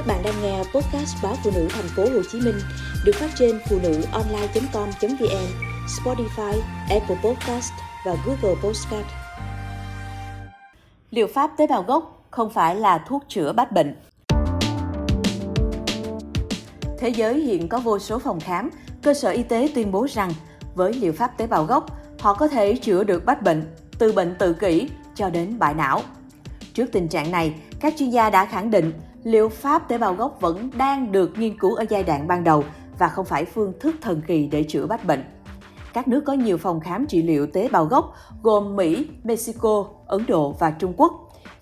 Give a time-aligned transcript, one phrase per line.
[0.00, 2.54] Các bạn đang nghe podcast báo phụ nữ thành phố Hồ Chí Minh
[3.04, 5.46] được phát trên phụ nữ online.com.vn,
[5.86, 7.72] Spotify, Apple Podcast
[8.06, 9.06] và Google Podcast.
[11.10, 13.96] Liệu pháp tế bào gốc không phải là thuốc chữa bách bệnh.
[16.98, 18.70] Thế giới hiện có vô số phòng khám,
[19.02, 20.30] cơ sở y tế tuyên bố rằng
[20.74, 21.86] với liệu pháp tế bào gốc,
[22.20, 26.00] họ có thể chữa được bách bệnh, từ bệnh tự kỷ cho đến bại não.
[26.74, 28.92] Trước tình trạng này, các chuyên gia đã khẳng định
[29.24, 32.64] liệu pháp tế bào gốc vẫn đang được nghiên cứu ở giai đoạn ban đầu
[32.98, 35.24] và không phải phương thức thần kỳ để chữa bách bệnh.
[35.92, 40.26] Các nước có nhiều phòng khám trị liệu tế bào gốc gồm Mỹ, Mexico, Ấn
[40.28, 41.12] Độ và Trung Quốc.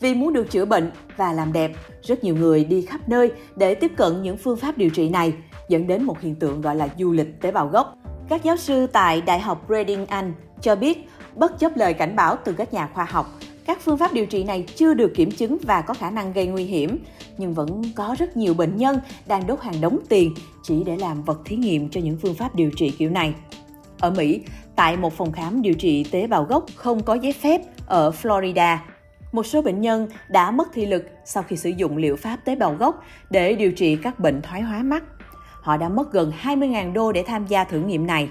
[0.00, 3.74] Vì muốn được chữa bệnh và làm đẹp, rất nhiều người đi khắp nơi để
[3.74, 5.34] tiếp cận những phương pháp điều trị này,
[5.68, 7.94] dẫn đến một hiện tượng gọi là du lịch tế bào gốc.
[8.28, 12.36] Các giáo sư tại Đại học Reading Anh cho biết, bất chấp lời cảnh báo
[12.44, 13.26] từ các nhà khoa học,
[13.68, 16.46] các phương pháp điều trị này chưa được kiểm chứng và có khả năng gây
[16.46, 16.98] nguy hiểm,
[17.38, 21.22] nhưng vẫn có rất nhiều bệnh nhân đang đốt hàng đống tiền chỉ để làm
[21.22, 23.34] vật thí nghiệm cho những phương pháp điều trị kiểu này.
[24.00, 24.40] Ở Mỹ,
[24.76, 28.76] tại một phòng khám điều trị tế bào gốc không có giấy phép ở Florida,
[29.32, 32.56] một số bệnh nhân đã mất thị lực sau khi sử dụng liệu pháp tế
[32.56, 35.04] bào gốc để điều trị các bệnh thoái hóa mắt.
[35.60, 38.28] Họ đã mất gần 20.000 đô để tham gia thử nghiệm này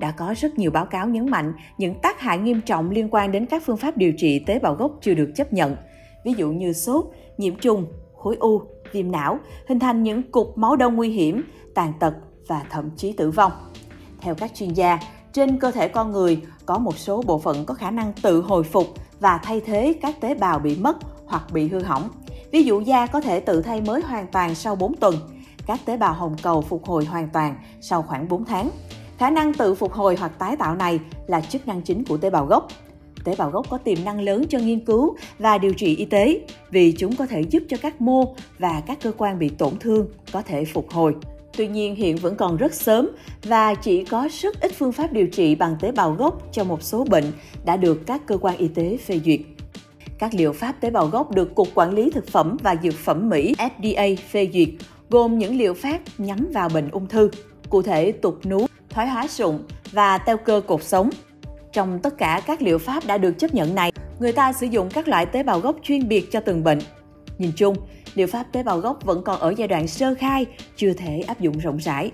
[0.00, 3.32] đã có rất nhiều báo cáo nhấn mạnh những tác hại nghiêm trọng liên quan
[3.32, 5.76] đến các phương pháp điều trị tế bào gốc chưa được chấp nhận,
[6.24, 7.04] ví dụ như sốt,
[7.38, 11.42] nhiễm trùng, khối u, viêm não, hình thành những cục máu đông nguy hiểm,
[11.74, 12.14] tàn tật
[12.46, 13.52] và thậm chí tử vong.
[14.20, 14.98] Theo các chuyên gia,
[15.32, 18.62] trên cơ thể con người có một số bộ phận có khả năng tự hồi
[18.62, 18.86] phục
[19.20, 22.08] và thay thế các tế bào bị mất hoặc bị hư hỏng.
[22.52, 25.14] Ví dụ da có thể tự thay mới hoàn toàn sau 4 tuần,
[25.66, 28.70] các tế bào hồng cầu phục hồi hoàn toàn sau khoảng 4 tháng.
[29.20, 32.30] Khả năng tự phục hồi hoặc tái tạo này là chức năng chính của tế
[32.30, 32.68] bào gốc.
[33.24, 36.40] Tế bào gốc có tiềm năng lớn cho nghiên cứu và điều trị y tế
[36.70, 40.06] vì chúng có thể giúp cho các mô và các cơ quan bị tổn thương
[40.32, 41.14] có thể phục hồi.
[41.56, 43.08] Tuy nhiên hiện vẫn còn rất sớm
[43.44, 46.82] và chỉ có rất ít phương pháp điều trị bằng tế bào gốc cho một
[46.82, 47.24] số bệnh
[47.64, 49.40] đã được các cơ quan y tế phê duyệt.
[50.18, 53.28] Các liệu pháp tế bào gốc được Cục Quản lý Thực phẩm và Dược phẩm
[53.28, 54.68] Mỹ FDA phê duyệt,
[55.10, 57.30] gồm những liệu pháp nhắm vào bệnh ung thư,
[57.70, 59.58] cụ thể tục nú, thoái hóa sụn
[59.92, 61.10] và teo cơ cột sống.
[61.72, 64.88] Trong tất cả các liệu pháp đã được chấp nhận này, người ta sử dụng
[64.90, 66.78] các loại tế bào gốc chuyên biệt cho từng bệnh.
[67.38, 67.76] Nhìn chung,
[68.14, 70.46] liệu pháp tế bào gốc vẫn còn ở giai đoạn sơ khai,
[70.76, 72.10] chưa thể áp dụng rộng rãi.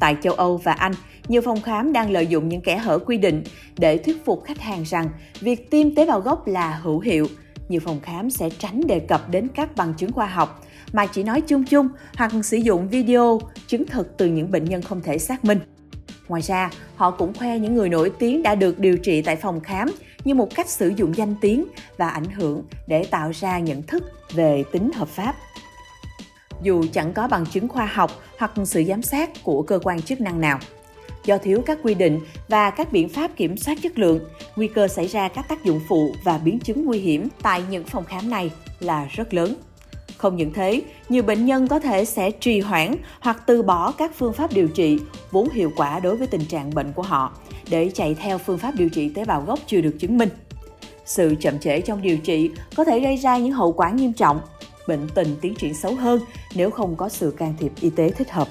[0.00, 0.92] Tại châu Âu và Anh,
[1.28, 3.42] nhiều phòng khám đang lợi dụng những kẽ hở quy định
[3.78, 5.08] để thuyết phục khách hàng rằng
[5.40, 7.26] việc tiêm tế bào gốc là hữu hiệu.
[7.68, 11.22] Nhiều phòng khám sẽ tránh đề cập đến các bằng chứng khoa học mà chỉ
[11.22, 15.18] nói chung chung hoặc sử dụng video chứng thực từ những bệnh nhân không thể
[15.18, 15.58] xác minh.
[16.28, 19.60] Ngoài ra, họ cũng khoe những người nổi tiếng đã được điều trị tại phòng
[19.60, 19.88] khám
[20.24, 21.64] như một cách sử dụng danh tiếng
[21.96, 24.02] và ảnh hưởng để tạo ra nhận thức
[24.32, 25.34] về tính hợp pháp.
[26.62, 30.20] Dù chẳng có bằng chứng khoa học hoặc sự giám sát của cơ quan chức
[30.20, 30.58] năng nào,
[31.24, 34.20] do thiếu các quy định và các biện pháp kiểm soát chất lượng,
[34.56, 37.84] nguy cơ xảy ra các tác dụng phụ và biến chứng nguy hiểm tại những
[37.84, 38.50] phòng khám này
[38.80, 39.54] là rất lớn.
[40.18, 44.12] Không những thế, nhiều bệnh nhân có thể sẽ trì hoãn hoặc từ bỏ các
[44.14, 44.98] phương pháp điều trị
[45.30, 47.32] vốn hiệu quả đối với tình trạng bệnh của họ
[47.70, 50.28] để chạy theo phương pháp điều trị tế bào gốc chưa được chứng minh.
[51.04, 54.40] Sự chậm trễ trong điều trị có thể gây ra những hậu quả nghiêm trọng,
[54.88, 56.20] bệnh tình tiến triển xấu hơn
[56.54, 58.48] nếu không có sự can thiệp y tế thích hợp.